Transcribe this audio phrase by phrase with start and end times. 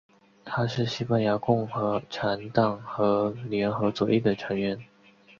[0.43, 1.69] 他是西班牙共
[2.09, 4.79] 产党和联合左翼的成员。